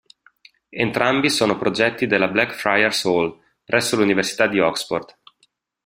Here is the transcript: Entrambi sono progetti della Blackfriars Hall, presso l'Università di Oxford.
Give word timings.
Entrambi 0.77 1.29
sono 1.29 1.59
progetti 1.59 2.07
della 2.07 2.27
Blackfriars 2.27 3.05
Hall, 3.05 3.39
presso 3.63 3.95
l'Università 3.97 4.47
di 4.47 4.59
Oxford. 4.59 5.15